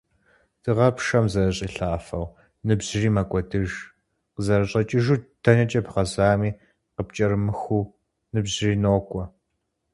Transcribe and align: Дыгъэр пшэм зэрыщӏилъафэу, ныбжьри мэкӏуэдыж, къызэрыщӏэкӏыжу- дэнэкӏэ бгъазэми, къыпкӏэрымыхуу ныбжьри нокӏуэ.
Дыгъэр 0.61 0.93
пшэм 0.97 1.25
зэрыщӏилъафэу, 1.31 2.25
ныбжьри 2.65 3.09
мэкӏуэдыж, 3.15 3.71
къызэрыщӏэкӏыжу- 4.33 5.17
дэнэкӏэ 5.43 5.81
бгъазэми, 5.85 6.51
къыпкӏэрымыхуу 6.95 7.83
ныбжьри 8.33 8.75
нокӏуэ. 8.83 9.23